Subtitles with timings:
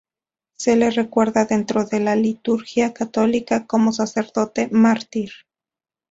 [0.57, 5.29] Se le recuerda dentro de la liturgia católica como sacerdote mártir.